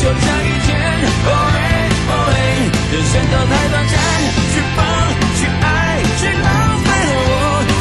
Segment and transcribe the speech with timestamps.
[0.00, 0.68] 就像一天。
[1.26, 1.58] 哦哎
[2.08, 2.34] 哦哎，
[2.90, 3.94] 人生都太短暂，
[4.50, 4.78] 去疯，
[5.36, 5.64] 去爱，
[6.18, 6.44] 去浪
[6.78, 7.32] 费了我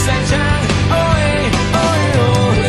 [0.06, 0.32] 三枪。
[0.90, 1.18] 哦哎
[1.72, 2.22] 哦哎哦
[2.58, 2.62] 哎。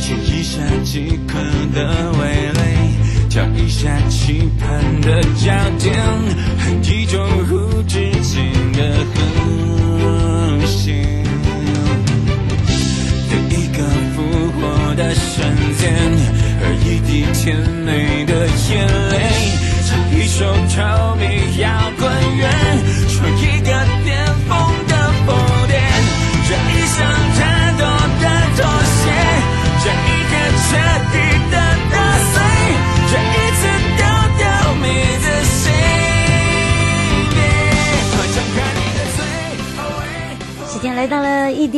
[0.00, 0.52] 请一下
[0.82, 0.92] 饥
[1.28, 1.32] 渴
[1.74, 1.78] 的
[2.18, 2.22] 味
[2.54, 2.58] 蕾，
[3.28, 4.62] 跳一下期盼
[5.02, 5.92] 的焦点，
[6.82, 7.20] 一种
[7.50, 7.52] 无
[7.82, 8.32] 止境
[8.72, 8.80] 的
[9.14, 11.23] 和谐。
[15.86, 19.14] 而一滴甜美的眼泪
[19.82, 21.28] 是一首透明
[21.58, 21.68] 摇
[21.98, 22.08] 滚
[22.38, 22.42] 乐
[41.04, 41.68] 回到了 You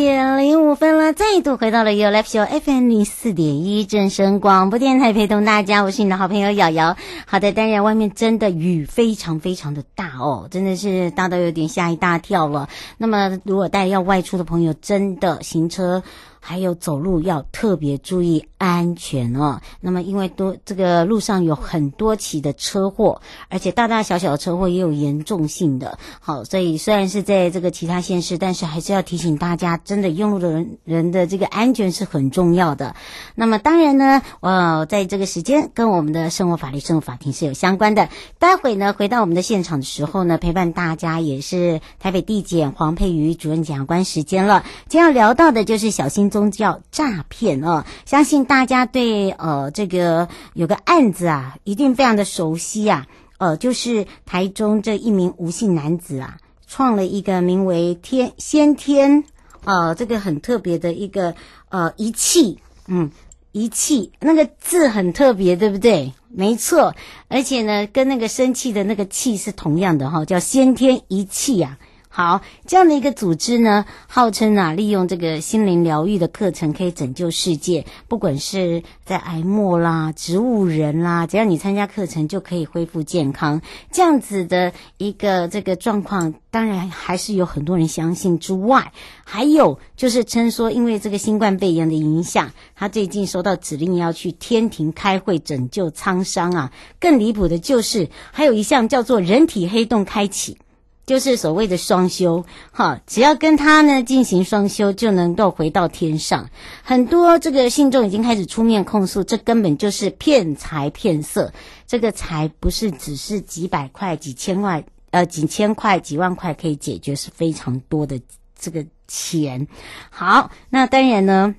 [2.11, 6.97] Life Show FM 零四点一正声广播电台，陪同大家，我是你的好朋友瑶瑶。
[7.27, 12.69] 好的，当然外面真的雨非常非常的大哦，真的是大到有点吓一大跳了。
[12.99, 16.05] 那么如果大家要外出的朋友，真的行车。
[16.47, 19.61] 还有走路要特别注意安全哦。
[19.81, 25.99] 那么，因为多这个路上有很多起的车祸，而且大大小小的车祸也有严重性的。
[26.21, 32.95] 好，所以虽然是在这个其他县市，但是还是要提醒大家，真的用路的人人的这个安全是很重要的。
[33.35, 38.09] 那么，当然呢，呃，在这个时间跟我们的生活法律、生活法庭是有相关的。
[38.39, 44.65] 待会呢，回到我们的现场的时候呢，陪伴大家也是台北地检黄佩瑜主任检察官时间了。
[44.89, 46.31] 今天要聊到的就是小心。
[46.37, 53.07] 中叫诈骗哦，相信大家对呃这个有个案子啊，一定非常的熟悉啊。
[53.39, 56.37] 呃，就是台中这一名吴姓男子啊，
[56.67, 59.25] 创了一个名为“天先天”
[59.65, 61.35] 呃这个很特别的一个
[61.71, 63.11] 呃仪器，嗯，
[63.53, 66.13] 仪器那个字很特别，对不对？
[66.29, 66.95] 没错，
[67.29, 71.96] 而且呢，跟那个生气的那个气是同样的哈、叫先天仪器呀、啊。
[72.17, 77.85] 好，这样的一个组织呢，号称啊，利用这个心灵疗愈的课程可以拯救世界。
[78.09, 83.61] 不管是在癌末啦、植物人啦，只要你参加课程，就可以恢复健康。
[83.93, 88.93] 这样子的一个这个状况，当然还是有很多人相信之外，
[89.23, 96.73] 还有就是称说，因为这个新冠肺炎的影响，他最近收到指令要去天庭开会拯救苍生啊。
[96.99, 100.57] 更离谱的就是，还有一项叫做人体黑洞开启。
[101.07, 106.51] 就是所谓的双修，哈，只要跟他呢进行双修，就能够回到天上。
[106.83, 111.53] 很多这个信众已经开始出面控诉，这根本就是骗财骗色。
[111.87, 118.21] 这个财不是只是几百块、几千块，呃，几千块、几万块可以解决，是非常多的
[118.59, 119.69] 这个钱。
[120.11, 121.55] 好，那当然呢。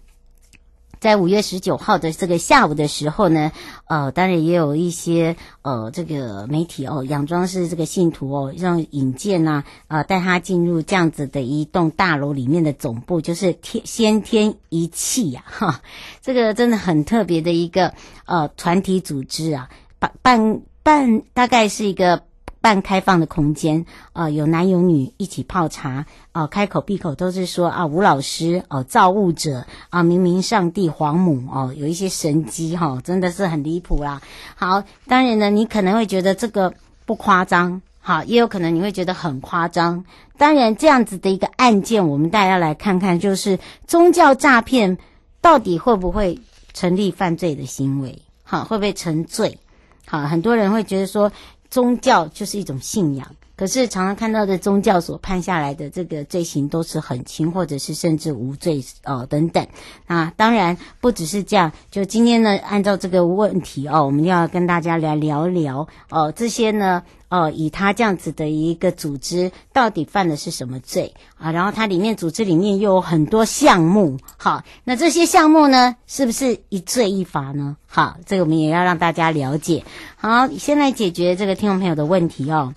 [1.00, 3.52] 在五月十九号的这个下午的时候呢，
[3.86, 15.82] 呃，当然也有一些呃这个媒体哦，佯装是这个信徒哦，让引荐呐，呃，带他进入这样子的一栋大楼里面的总部，就是天先天一气呀，哈，
[16.22, 17.94] 这个真的很特别的一个
[18.26, 22.24] 呃团体组织啊，办办办，大概是一个。
[22.60, 34.22] 半开放的空间，呃，有男有女一起泡茶，呃，开口闭口都是说啊，吴老师哦、呃，造物者啊，明明上帝皇母哦、有一些神机哈、哦，真的是很离谱啦。
[34.56, 36.74] 好，当然呢，你可能会觉得这个
[37.06, 40.04] 不夸张，好，也有可能你会觉得很夸张。
[40.38, 44.98] 当然，这样子的一个案件，我们大家来看看，就是宗教诈骗
[45.42, 46.40] 到底会不会
[46.74, 48.22] 成立犯罪的行为？
[48.44, 49.60] 好，会不会成罪？
[50.06, 51.32] 好，很多人会觉得说。
[51.70, 59.68] 宗教就是一种信仰，可是常常看到的宗教所判下来的这个罪行都是很轻，或者是甚至无罪哦等等。
[60.06, 61.72] 啊，当然不只是这样。
[61.92, 67.04] 就今天呢，按照这个问题哦，我们要跟大家来聊聊哦这些呢。
[67.30, 71.52] 哦，以他这样子的一个组织，到底犯的是什么罪啊？
[71.52, 77.76] 然后它里面组织里面又有很多项目，好，那这些项目呢，是不是一罪一罚呢？
[77.86, 79.84] 好，这个我们也要让大家了解。
[80.16, 82.74] 好，先来解决这个听众朋友的问题哦。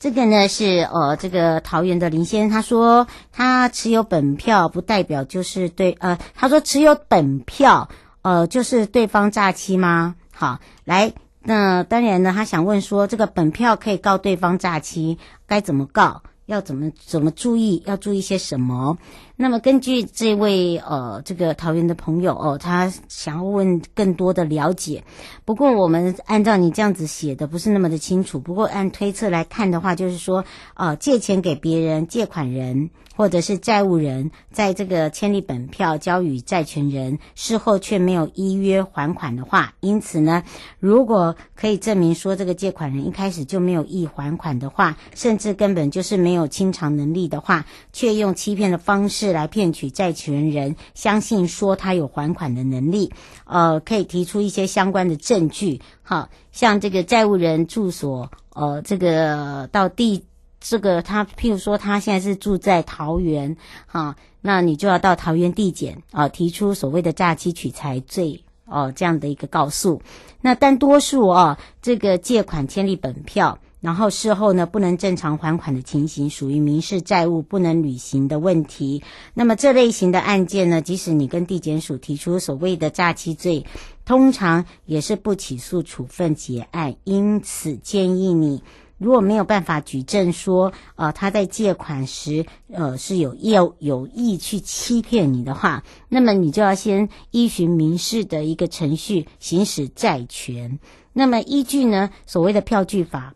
[0.00, 7.86] 这个呢是呃，这个桃园的林先生他说，他持有本票不代表就是对呃，他说持有本票
[8.22, 10.14] 呃就是对方诈欺吗？
[10.32, 11.12] 好，来。
[11.42, 16.22] 那当然呢，他想问说，这个本票可以告对方诈欺，该怎么告？
[16.46, 17.82] 要怎么怎么注意？
[17.84, 18.96] 要注意些什么？
[19.42, 25.02] 那么根据这位呃这个桃园的朋友哦，他想要问更多的了解。
[25.46, 28.38] 不过我们按照你这样子写的不是那么的清楚。
[28.38, 30.44] 不过按推测来看的话，就是说
[30.74, 32.90] 呃借钱给别人，借款人。
[33.16, 40.42] 或者是债务人在这个签立本票交予债权人，事后却没有依约还款的话，因此呢，
[40.78, 53.12] 如果可以证明说这个借款人一开始就没有意还款的话，甚至根本就是没有清偿能力的话，却用欺骗的方式来骗取债权人相信说他有还款的能力，
[53.44, 60.24] 呃，可以提出一些相关的证据，好，像这个债务人住所，呃，这个到地。
[60.62, 63.56] 这个他，譬如说他现在是住在桃园，
[63.86, 70.02] 哈，那你就要到桃园地检啊，提出所谓的诈欺取财罪哦，这样的一个告诉。
[70.42, 79.02] 那但多数啊，这个借款签立本票，然后事后呢不能正常还款的情形，属于民事债务不能履行的问题。
[79.34, 83.64] 那么这类型的案件呢，即使你跟地检署提出所谓的诈欺罪，
[84.04, 86.94] 通常也是不起诉处分结案。
[87.04, 88.62] 因此建议你。
[88.98, 100.78] 如果没有办法举证说，呃，他在借款时，呃，是有意有意去欺骗你的话，那么你就要先依循民事的一个程序行使债权。
[101.14, 103.34] 那么依据呢，所谓的票据法，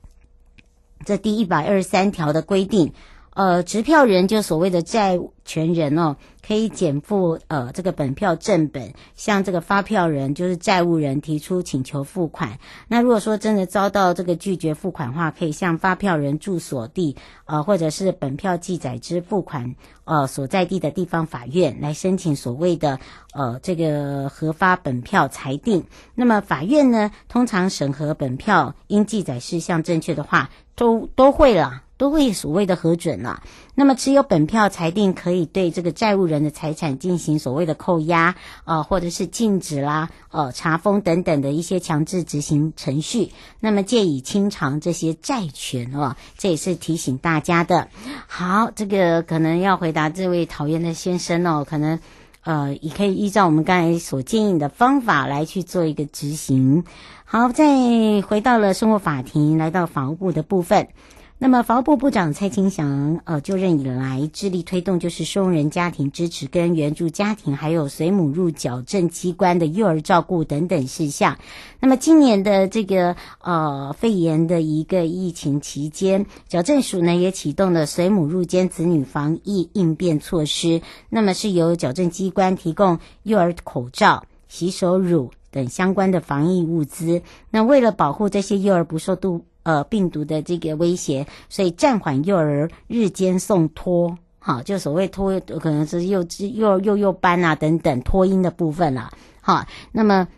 [1.04, 2.92] 这第一百二十三条的规定。
[3.34, 6.16] 呃，持票人就所谓的债权人哦，
[6.46, 12.58] 可以减负呃这个本票正本，向这个发票人就是债务人提出请求付款。
[12.86, 19.74] 那如果说真的遭到这个拒绝付款的话，可以向发票人住所地呃或者是本票记载之付款
[20.05, 23.00] 呃所在地的地方法院来申请所谓的
[23.34, 25.84] 呃这个核发本票裁定。
[26.14, 31.83] 那么法院呢，通常审核本票应记载事项正确的话，都都会了。
[31.96, 33.43] 都会所谓的核准了。
[33.74, 38.34] 那么持有本票裁定可以对这个债务人的财产进行所谓的扣押
[38.65, 43.31] 啊、或者是禁止啦、呃查封等等的一些强制执行程序。
[43.60, 47.89] 那么借以清偿这些债权哦，这也是提醒大家的。
[48.27, 51.98] 好，这个可能要回答这位讨厌的先生哦，可能
[52.43, 56.84] 呃也可以依照我们刚才所建议的方法来去做一个执行。
[57.24, 60.89] 好，再回到了生活法庭，来到法务部的部分。
[61.36, 71.36] 那么，法务部部长蔡清祥，呃，就任以来致力推动就是收容人家庭支持跟援助家庭，还有随母入矫正机关的幼儿照顾等等事项。
[71.81, 80.81] 那么，今年的这个呃肺炎的一个疫情期间，矫正署呢也启动了随母入监子女防疫应变措施。
[81.10, 87.22] 那么，是由矫正机关提供幼儿口罩、洗手乳等相关的防疫物资。
[87.50, 89.44] 那为了保护这些幼儿不受度。
[89.64, 100.28] 呃病毒的这个威胁，所以暂缓幼儿日间送托，好，就所谓托可能是幼稚幼幼幼班啊等等托婴的部分了，好，那么。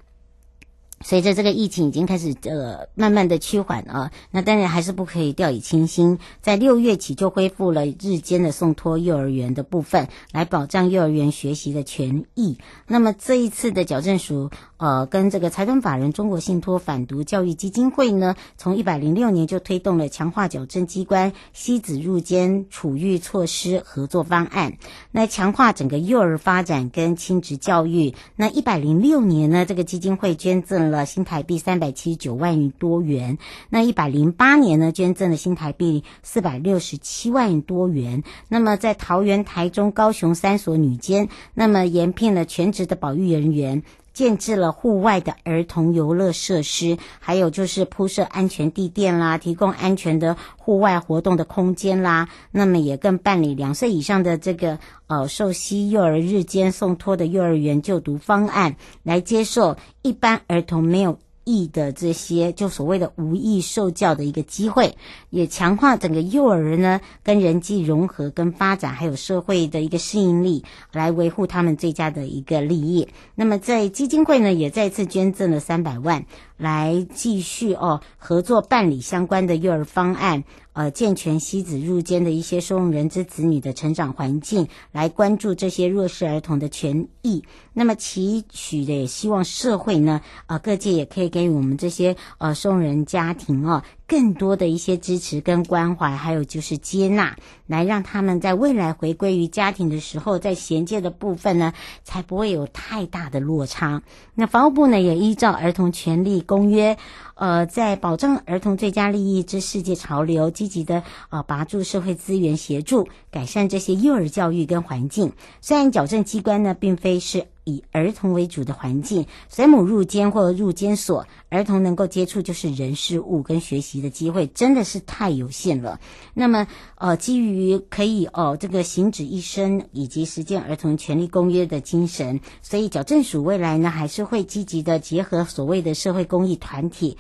[1.02, 12.56] 随着这个疫情已经开始呃慢慢的趋缓啊，那当然还是不可以掉以轻心，在六月起就恢复了日间的送托幼儿园的部分，来保障幼儿园学习的权益。
[12.87, 24.78] 那么这一次的矫正署呃跟这个财团法人中国信托反毒教育基金会呢，从一百零六年就推动了强化矫正机关携子入监处遇措施合作方案，
[25.12, 28.14] 来强化整个幼儿发展跟亲职教育。
[28.37, 33.38] 那一百零六年呢，这个基金会捐赠了新台币三百七十九万多元，
[33.71, 38.23] 那一百零八年呢，捐赠了新台币四百六十七万多元。
[38.49, 43.83] 那么在桃园、台中、高雄三所女监，那么延聘了全职的保育人员。
[44.17, 52.27] 建置了户外的儿童游乐设施，还有就是铺设安全地垫啦，提供安全的户外活动的空间啦。
[52.51, 61.19] 那么也更办理两岁以上的这个呃受携幼儿日间送托的幼儿园就读方案，来接受一般儿童没有。
[61.47, 64.97] 益的这些，就所谓的无意受教的一个机会，
[65.31, 73.07] 也强化整个幼儿呢跟人际融合、跟发展，还有社会的一个适应力，来维护他们最佳的一个利益。
[73.37, 76.26] 那么在基金会呢，也再次捐赠了三百万。
[76.57, 87.43] 来继续哦，合作办理相关的幼儿方案，呃，健全妻子入监的一些收容人之子女的成长环境，来关注这些弱势儿童的权益。
[87.73, 93.83] 那么，期许的也希望社会呢，呃，各界也可以给予我们这些呃收容人家庭哦。
[94.09, 97.37] 更多的一些支持跟关怀，还有就是接纳，
[97.67, 101.73] 来让他们在未来回归于家庭的时候，在衔接的部分呢，
[102.05, 104.03] 才不会有太大的落差。
[104.35, 106.95] 那法务部呢，也依照《儿童权利公约》，
[107.37, 115.33] 呃，在保障儿童最佳利益之世界潮流，积极的呃挹注社会资源，协助改善这些幼儿教育跟环境。
[115.61, 117.47] 虽然矫正机关呢，并非是。
[117.69, 125.99] 以儿童为主的环境，随母入监或入监所，儿童能够接触就是人事物跟学习的机会，真的是太有限了。
[126.33, 137.16] 那么，呃，基于可以哦、这个行止一生以及实践儿童权利公约的精神，所以矫正署未来呢，还是会积极的结合所谓的社会公益团体。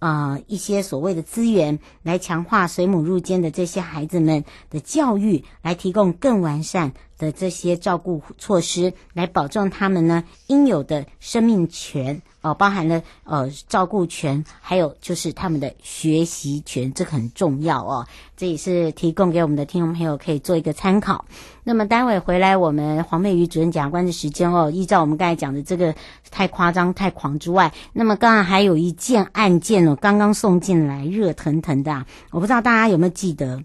[0.00, 12.20] 呃，一些所谓的资源来强化水母入监的这些孩子们的教育，来提供更完善的这些照顾措施，来保障他们呢应有的生命权。
[12.42, 18.06] 哦，包含了呃照顾权，还有就是他们的学习权，这个很重要哦。
[18.34, 21.26] 这也是提供给我们的听众朋友可以做一个参考。
[21.64, 25.94] 那么待会回来，我们黄美瑜主任检察官的时间哦，依照我们刚才讲的这个
[26.30, 33.62] 太夸张、太狂之外，那么刚刚还有一件案件哦，刚刚送进来，热腾腾的，我不知道大家有没有记得？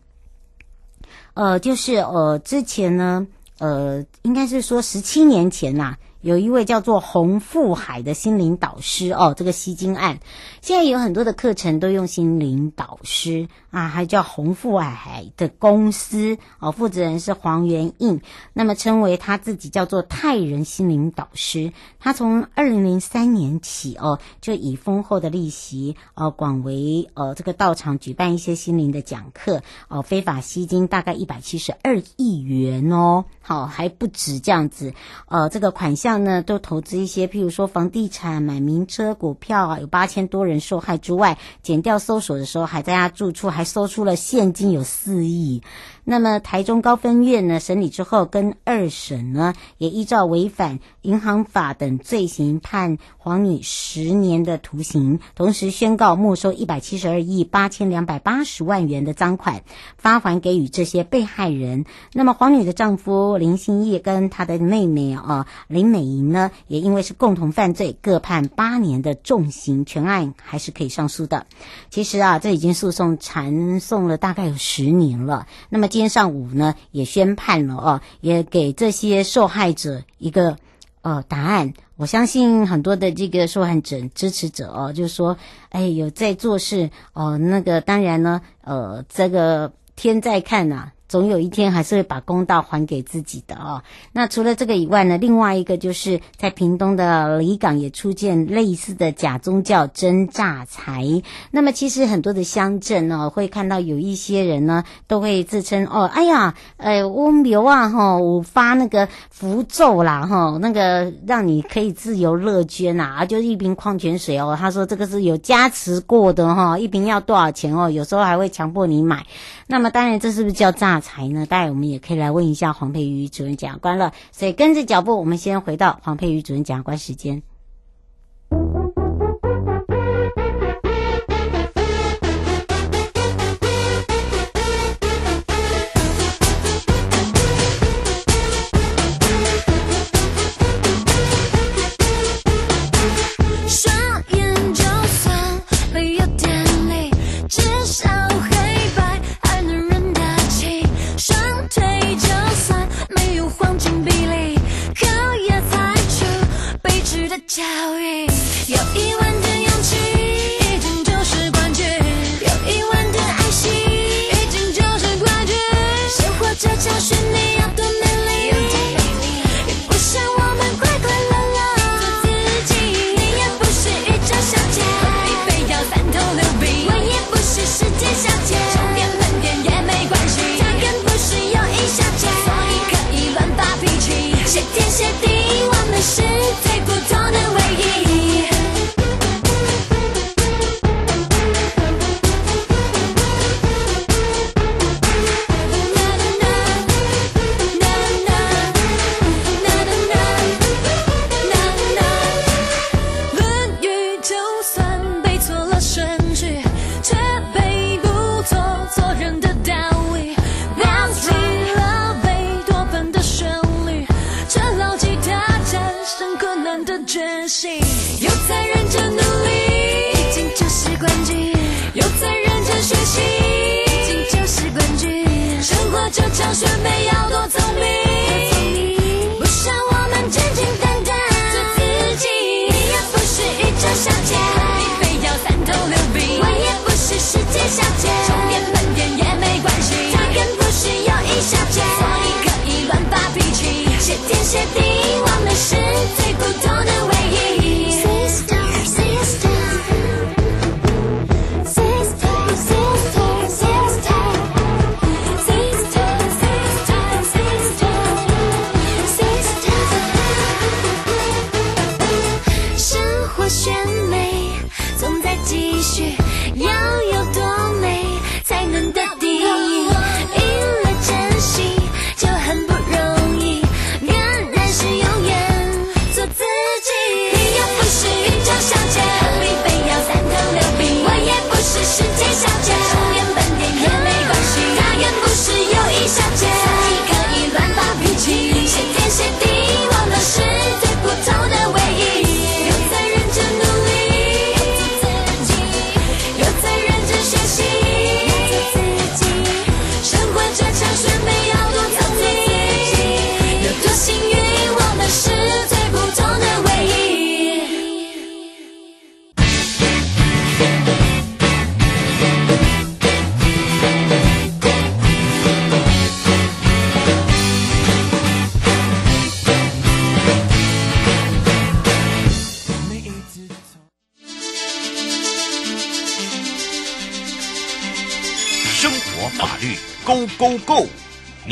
[1.34, 3.28] 呃，就是呃之前呢，
[3.60, 10.18] 呃，应该是说十七年前呐、有一位叫做洪富海的心灵导师哦，这个吸金案，
[10.60, 18.22] 现在有很多的课程都用心灵导师啊，还叫洪富海的公司哦，负责人是黄元印，
[18.54, 21.72] 那么称为他自己叫做泰人心灵导师。
[22.00, 34.92] 他从二零零三年起哦，就以丰厚的利息哦，广为呃这个道场举办一些心灵的讲课哦，非法吸金大概一百七十二亿元哦，好还不止这样子，
[35.28, 36.15] 呃这个款项。
[36.24, 45.62] 呢，都投资一些，譬如说房地产、买名车、股票啊，有八千多人受害之外，检调搜索的时候，还在他住处还搜出了现金有四亿。
[46.08, 59.64] 那么台中高分院呢，审理之后，跟二审呢也依照违反银行法等罪行，判黄女十年的徒刑，同时宣告没收一百七十二亿八千两百八十万元的赃款，
[59.98, 61.86] 发还给予这些被害人。
[62.14, 71.48] 那么黄女的丈夫林兴业跟她的妹妹啊林美莹呢，也因为是共同犯罪，各判八年的重刑，全案还是可以上诉的。
[71.90, 75.48] 其实啊，这已经诉讼缠讼了大概有十年了。
[75.68, 75.90] 那么。
[75.96, 80.58] 今天上午呢，也宣判了哦，也给这些受害者一个
[81.04, 81.74] 呃答案。
[81.96, 85.38] 我相信很多的这个受害者支持者哦，就是说，
[85.70, 87.38] 哎，有在做事哦。
[87.38, 93.84] 那个当然呢，呃，这个天在看呐、总有一天还是会把公道还给自己的哦。
[94.12, 101.22] 那除了这个以外呢，另外一个就是在屏东的离港也出现类似的假宗教真诈财。
[101.52, 117.90] 那么其实很多的乡镇呢，会看到有一些人呢，都会自称哦，哎呀，呃，温流啊，哈，我发那个符咒啦，哈，那个让你可以自由乐捐呐，啊，就是一瓶矿泉水哦，他说这个是有加持过的哈，一瓶要多少钱哦？
[117.90, 119.26] 有时候还会强迫你买。
[119.68, 121.46] 那么当然，这是不是叫诈才呢？
[121.46, 124.14] 当然，我们也可以来问一下黄佩瑜主任检察官了。
[124.32, 127.42] 所以跟着脚步，我们先回到黄佩瑜主任检察官时间。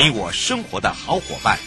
[0.04, 1.58] 你我生活的好伙伴，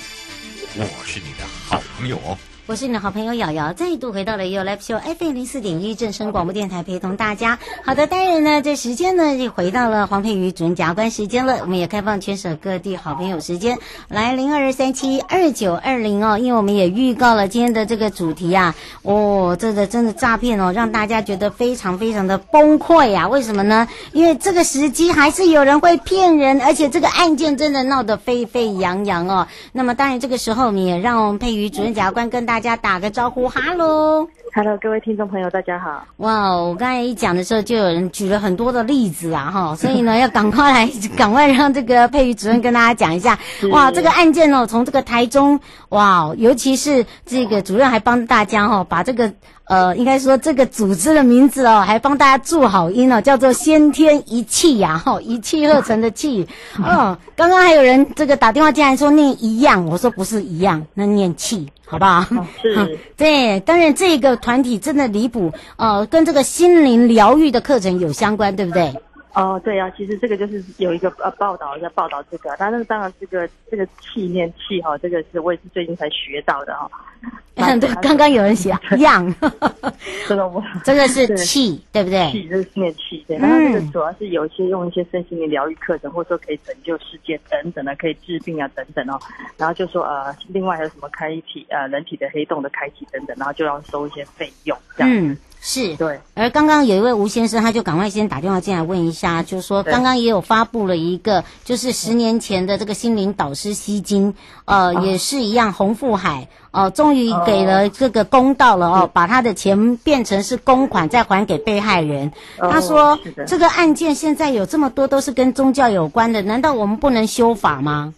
[0.75, 2.37] 我是你的好朋友哦。
[2.69, 7.61] 我是你的好朋友瑶瑶，再度回到了 You Live Show FM 零四点一正声广播电台，陪同大家。
[7.85, 11.59] 好的，当然呢，这时间呢就回到了黄佩瑜主任检察官时间了。
[11.61, 16.39] 我们也开放全省各地好朋友时间，来零二三七二九二零哦。
[16.39, 23.29] 因为我们也预告了今天的这个主题啊，哦，这个真的诈骗哦，让大家觉得非常非常的崩溃呀、啊。
[23.29, 23.87] 为什么呢？
[24.13, 29.47] 因为这个时机还是有人会骗人，而且这个案件真的闹得沸沸扬扬哦。
[29.71, 32.56] 那么当然这个时候，我们也让佩瑜主任检察官跟大。
[32.57, 36.03] 大家打个招呼，哈喽，哈喽，各位听众朋友，大家好。
[36.17, 43.39] 哇，我刚才一讲的时候，就有人举了很多的例子啊，哈，所以呢，要赶快来，赶快让这个佩瑜主任跟大家讲一下。
[43.71, 49.31] 哇，这个案件哦，从这个台中，哇，尤其是这个主任还帮大家哈，把这个
[49.67, 56.47] 呃，应该说这个组织的名字哦，还帮大家注好音哦，叫做先天一气呀，哈，一气呵成的气。
[56.83, 62.25] 哦，刚刚还有人这个打电话进来说念一样，我说不是一样，那念气，好不好？
[62.63, 68.95] 是， 对，当然这个团体真的离谱，呃，跟这个心灵疗愈的课程有相关，对不对？
[69.37, 76.91] 哦，对啊，其实这个就是有一个呃报道在报道这个，但是当然这个这个气念气哈，这个是我也是最近才学到的哈。
[77.57, 79.35] 嗯，对刚刚有人写样，
[80.27, 82.31] 这个我这个是 气，对不对？
[82.31, 83.37] 气就是念气，对。
[83.37, 89.19] 那这个主要是有一些用一些身心灵疗愈课程，或者说可以拯救世界等等的，可以治病啊等等哦。
[89.59, 95.11] 然后就说呃，另外还有什么开启呃人体的黑洞的开启等等，然后就要收一些费用这样。
[95.13, 95.37] 嗯。
[95.69, 104.33] 是对，而刚刚有一位吴先生，他就赶快先打电话进来问一下，就是说刚刚也有发布了一个，就是十年前的这个心灵导师吸金，
[104.65, 112.31] 呃，也是一样，洪富海哦，终于给了这个公道了哦，把他的钱变成是公款再还给被害人。
[112.57, 118.15] 他说这个案件现在有这么多都是跟宗教有关的，难道我们不能修法吗？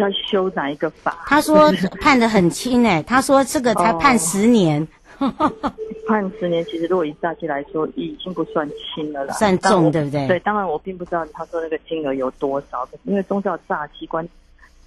[0.00, 1.24] 要修哪一个法？
[1.26, 4.86] 他说判的很轻哎，他说这个才判十年。
[6.08, 10.26] 判十年，其实如果以诈欺来说，已经不算轻了啦，算重，对不对？
[10.26, 14.26] 对，当然我并不知道他说那个金额有多少，因为宗教诈欺、关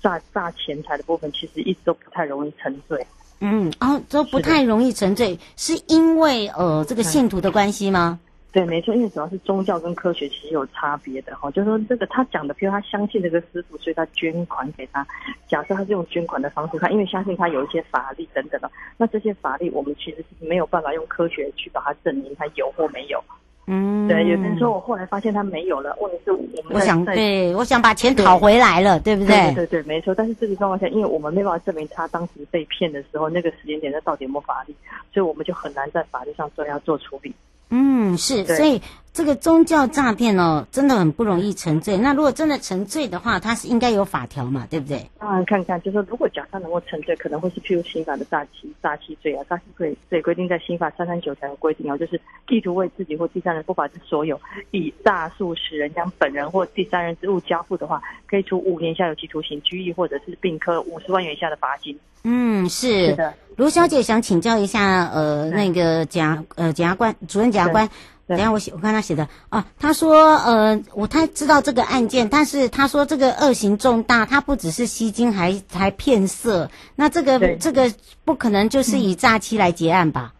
[0.02, 3.06] 诈诈钱财的部分，其实一直都不太容易沉醉。
[3.40, 8.20] 嗯，哦，都不太容易沉醉，是，是因为呃这个信徒的关系吗？
[8.52, 15.08] 对，没错，因为主要是宗教跟科学其实有差别的哈，就是说这个他讲的，譬如他相信这个师傅，所以他捐款给他。
[15.48, 23.24] 假设他是用捐款的方式，他因为相信他有一些法力等等的，那这些法力我们其实是没有办法用科学去把它证明他有或没有。
[23.68, 29.54] 嗯，对，有人说我后来发现他没有了，问题是我们我想对，我想把钱讨回来了，对，对不对？
[29.54, 30.14] 对对对，没错。
[30.14, 34.76] 但是这个状况下，因为我们没办法证明他当时被骗的时候那个时间点他到底有没有法力，
[35.14, 37.34] 所以我们就很难在法律上说要做处理。
[37.72, 38.82] 嗯，是，所以
[39.14, 41.98] 这个宗教诈骗哦，真的很不容易沉罪。
[41.98, 45.06] 那如果真的沉罪的话，它是应该有法条嘛，对不对？
[45.20, 54.40] 当然看看，就是说如果假设能够沉罪，可能会是譬如刑法的诈欺、诈欺罪啊，诈欺罪罪规定在刑法三三九条有规定哦，就是意图为自己或第三人不法之所有，
[54.72, 61.98] 以诈术使人将本人或第三人之物交付的话，可以处五年以下有期徒刑、拘役或者是并科五十万元以下的罚金。
[62.24, 63.34] 嗯，是，是的。
[63.58, 67.90] 卢小姐想请教一下，呃，那个检呃检察官主任检察官，
[68.38, 80.34] 等下我写我看他写的啊，他说呃我太知道这个案件，但是他说这个恶行重大，他不只是吸金还，还还骗色，那这个这个不可能就是以诈欺来结案吧？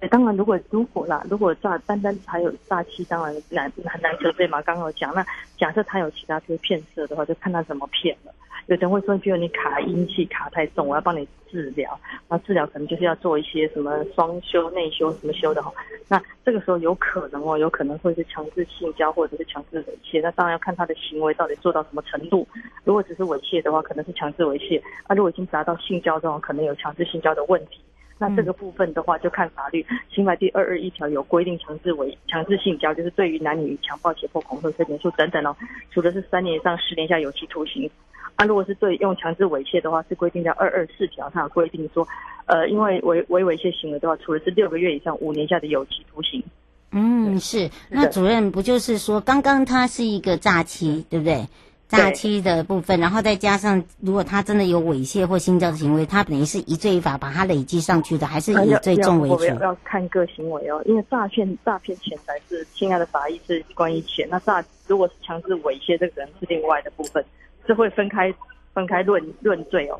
[0.00, 4.60] 嗯、当然，如果如果啦，如果诈单单还有诈欺，当然难很难得罪嘛。
[4.62, 5.24] 刚刚我讲，那
[5.58, 8.33] 假设他有其他就是骗色的话，就看他怎么骗了。
[8.66, 11.98] 有人会说，比如你卡阴气卡太重，我要帮你治疗。
[12.28, 15.72] 那治疗可能就是要做一些什么双修、内修什么修的哈。
[16.08, 20.22] 那这个时候有可能哦，有可能会是强制性交或者是强制猥亵。
[20.22, 22.46] 那当然要看他的行为到底做到什么程度。
[22.84, 27.80] 如果只是猥亵的话，可能是强制猥亵；那如果已经达到性交的话，可能有强制性交的问题。
[28.28, 29.84] 那这个部分的话，就看法律。
[30.10, 35.54] 刑法第二二一条有规定，强制猥强制性交就是对于男女强暴、胁迫、恐吓、催眠术等等哦，
[35.90, 37.90] 除了是三年以上十年以下有期徒刑。
[38.36, 42.06] 啊，如果是对用强制猥亵的话，是规定在二二四条，它有规定说，
[42.46, 46.42] 呃，因为违违猥亵行为的话，除了是六个月以上五年以下的有期徒刑。
[46.90, 47.70] 嗯，是。
[47.90, 51.46] 那主任不就是说，刚刚他是一个诈欺，对不对？
[51.88, 59.44] 诈欺的部分，然后再加上，如果他真的有猥亵或性交的行为，他等于是一罪一罚把他累积上去的，还是以最重为主？
[59.60, 67.24] 要看各行为哦，因为诈骗诈骗钱财是侵害的法益是关于钱，那诈如果是强制猥亵，这个人是另外的部分。
[67.66, 68.30] 是会分开
[68.74, 69.98] 分开论论罪哦，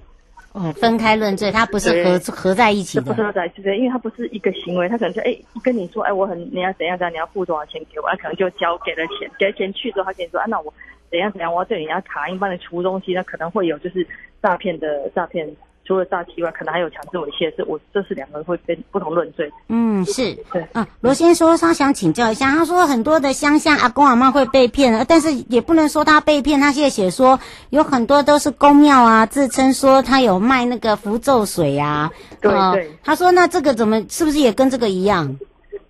[0.55, 10.73] 哦，分开论罪，他不是合合在一起的，不是合在一起的，因为他不是一个行为，他可能就哎跟你说，哎，我很你要怎样怎样，你要付多少钱给我，他可能就交给了钱，给了钱去之后，他跟你说，啊，那我
[11.11, 14.07] 怎样怎样，我要对你要卡印帮你出东西，那可能会有就是
[14.41, 15.45] 诈骗的诈骗。
[15.85, 19.53] 除了诈欺外，可能还有强制猥亵，是我这是两个会跟不同论罪。
[19.69, 20.87] 嗯，是对啊。
[21.01, 26.59] 罗先生说他想请教一下，他说很多的乡下阿公阿嬷会被骗，但是也不能说他被骗。
[26.59, 32.11] 他现在写说有很多都是公庙啊，自称说他有卖那个符咒水啊。
[32.41, 32.91] 对对。
[33.03, 35.37] 他说那这个怎么是不是也跟这个一样？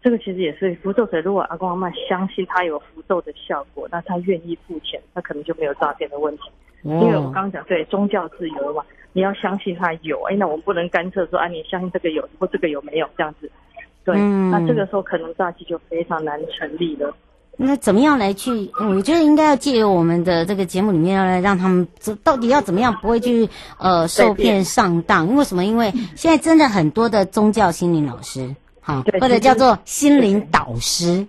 [0.03, 1.21] 这个其实也是符咒水。
[1.21, 6.43] 如果阿公阿嬷相信他有符咒的效果，那他愿意付钱，那可能就没有诈骗的问题。
[6.85, 8.83] 因为我刚刚讲对宗教自由嘛。
[9.17, 13.49] 你要相信它有，哎，那我们不能干涉说啊，你相信这个有或这个有没有这样子，
[14.05, 17.15] 对，嗯、那这个时候可能诈欺就非常难成立了。
[17.57, 18.73] 那怎么样来去？
[18.81, 21.87] 我觉得应该要借由我们的这个节目里面要来让他们，
[22.25, 25.29] 到底要怎么样不会去呃受骗上当？
[25.29, 25.65] 因为什么？
[25.65, 28.57] 因为现在真的很多的宗教心灵老师。
[28.87, 31.27] 好，或者叫做心灵导师，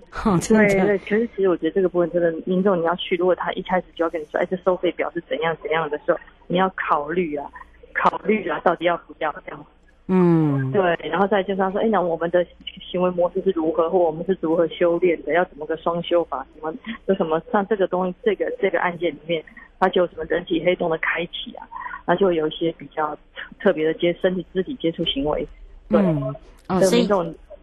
[0.50, 0.98] 对对对。
[1.00, 7.50] 可是其实我觉得这个部分真的，民众你要去，如果他一开始就要跟你说，哎，这收费表是怎样怎样的时候，你要考虑啊，
[7.94, 9.66] 考虑啊，到底要不要这样。
[10.08, 12.46] 嗯，对，然后再就是他说，哎，那我们的
[12.92, 16.74] 行为模式是如何，或我们是如何修炼的，要怎么个双修法，什么
[17.06, 19.42] 有什么像这个东西，这个这个案件里面，
[19.80, 21.66] 它就有什么人体黑洞的开启啊，
[22.06, 23.18] 那就有一些比较
[23.62, 25.48] 特别的接身体肢体接触行为，
[25.90, 26.36] 对，嗯、
[26.68, 27.08] 哦，所以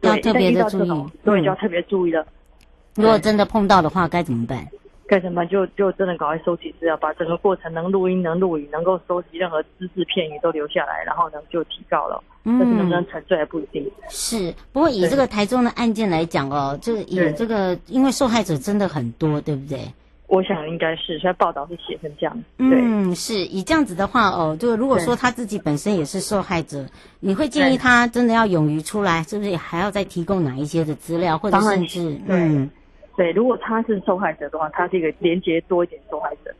[0.03, 2.25] 要特别的注意，对，就要特别注意了。
[2.95, 4.67] 如果真的碰到的话，该怎么办？
[5.09, 12.23] 该怎么办就就真的赶快收集资料，把整个过程能录音能录影，能够收集任何只字片语都留下来，然后呢就提高了。
[12.45, 13.91] 嗯，但是能不能沉罪还不一定。
[14.09, 19.81] 是，不过以这个台中的案件来讲哦，这个以这个因为受害者真的很多，对不对？
[20.33, 22.45] 我想应该是，现在报道是写成这样。
[22.57, 26.87] 嗯，是以这样子的话哦，就如果说他自己本身也是受害者，
[27.21, 32.71] 你会建议他真的要勇于出来，是不是还要再提供哪一些的资料，或者甚至嗯。
[33.15, 36.51] 对，如果他是受害者的话，他这个连接多一点受害者。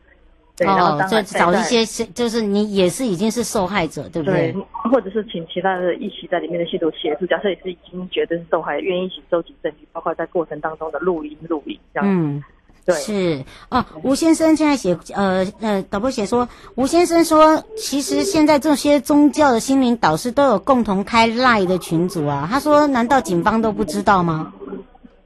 [0.55, 4.51] 对，哦、然后就找一些是，就是你也是已经是受害者，对不对？
[4.51, 12.07] 对，或者是请其他的一起在里面的系统协助，假设也是已经觉得是受害，愿意一起收集证据，包括在过程当中的录音、录影这样。
[12.07, 12.43] 嗯，
[12.91, 13.85] 是哦。
[14.03, 22.47] 吴先生现在写，呃呃，导播写说，吴先生说，其实现在这些宗教的心灵导师都有共同开 LINE 的群组啊。
[22.51, 24.51] 他说，难道警方都不知道吗？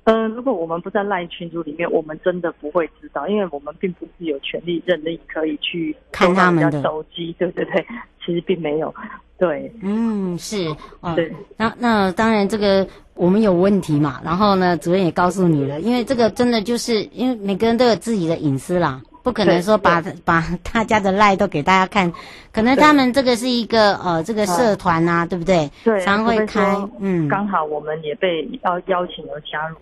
[0.08, 7.86] 嗯、呃，如果我们不在赖群组里面，我们真的不会知道，因为我们并不是有权利任意可以去看他们的手机，对对对，
[8.26, 8.94] 其实并没有，
[9.38, 20.42] 对，嗯，是，哦、对，那那当然这个我们有问题嘛，然后呢，主任也告诉你了，因为这个真的就是因为每个人都有自己的隐私啦，不可能说把把
[20.72, 22.10] 大家的赖都给大家看，
[22.54, 25.70] 可能他们这个是一个呃这个社团啊，对不对？
[25.84, 29.76] 对，常会开，嗯，刚好我们也被邀邀请而加入。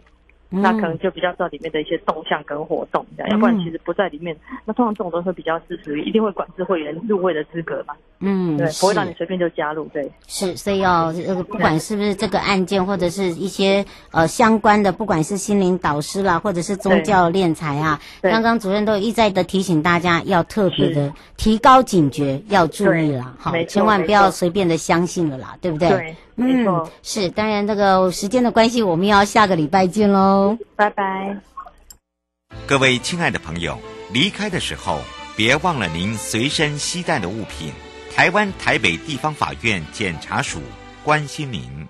[0.61, 4.35] 那可能就比较知道里面的一些动向跟活动，这样，要不然其实不在里面。
[4.65, 7.93] 那通常这种都会比较是属于一定会管制会员入会的资格嘛。
[8.19, 9.85] 嗯，对，不会让你随便就加入。
[9.93, 25.89] 对，是，所以要这个不管是不是这个案件，或者是一些呃相关的，不管是心灵导师啦，或者是宗教敛财啊，刚刚主任都一再的提醒大家要特别的提高警觉，要注意了，好，千万不要随便的相信了啦，对不对？
[25.89, 26.15] 对。
[26.37, 31.37] 嗯，是，当然，这个时间的关系，我们要下个礼拜见喽，拜拜。
[32.67, 33.77] 各位亲爱的朋友，
[34.11, 34.99] 离开的时候
[35.35, 37.71] 别忘了您随身携带的物品。
[38.13, 40.59] 台湾台北地方法院检察署
[41.03, 41.87] 关心您。